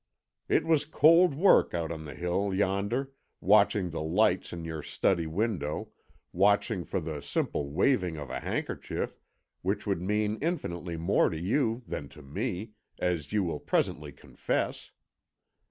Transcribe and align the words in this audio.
It 0.49 0.65
was 0.65 0.83
cold 0.83 1.35
work 1.35 1.75
out 1.75 1.91
on 1.91 2.05
the 2.05 2.15
hill 2.15 2.55
yonder, 2.55 3.11
watching 3.39 3.91
the 3.91 4.01
lights 4.01 4.51
in 4.51 4.65
your 4.65 4.81
study 4.81 5.27
window, 5.27 5.89
watching 6.33 6.83
for 6.85 6.99
the 6.99 7.21
simple 7.21 7.69
waving 7.69 8.17
of 8.17 8.31
a 8.31 8.39
handkerchief, 8.39 9.19
which 9.61 9.85
would 9.85 10.01
mean 10.01 10.39
infinitely 10.41 10.97
more 10.97 11.29
to 11.29 11.39
you 11.39 11.83
than 11.85 12.09
to 12.09 12.23
me, 12.23 12.71
as 12.97 13.31
you 13.31 13.43
will 13.43 13.59
presently 13.59 14.11
confess. 14.11 14.89